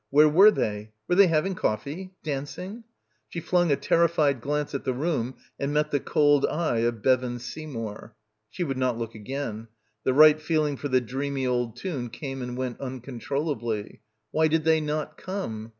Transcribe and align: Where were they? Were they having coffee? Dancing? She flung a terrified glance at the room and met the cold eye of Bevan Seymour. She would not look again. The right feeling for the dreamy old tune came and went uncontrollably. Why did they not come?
Where 0.09 0.27
were 0.27 0.49
they? 0.49 0.93
Were 1.07 1.13
they 1.13 1.27
having 1.27 1.53
coffee? 1.53 2.15
Dancing? 2.23 2.85
She 3.29 3.39
flung 3.39 3.71
a 3.71 3.75
terrified 3.75 4.41
glance 4.41 4.73
at 4.73 4.83
the 4.83 4.95
room 4.95 5.35
and 5.59 5.75
met 5.75 5.91
the 5.91 5.99
cold 5.99 6.43
eye 6.47 6.79
of 6.79 7.03
Bevan 7.03 7.37
Seymour. 7.37 8.15
She 8.49 8.63
would 8.63 8.79
not 8.79 8.97
look 8.97 9.13
again. 9.13 9.67
The 10.03 10.15
right 10.15 10.41
feeling 10.41 10.75
for 10.75 10.87
the 10.87 11.01
dreamy 11.01 11.45
old 11.45 11.75
tune 11.75 12.09
came 12.09 12.41
and 12.41 12.57
went 12.57 12.81
uncontrollably. 12.81 14.01
Why 14.31 14.47
did 14.47 14.63
they 14.63 14.81
not 14.81 15.17
come? 15.19 15.69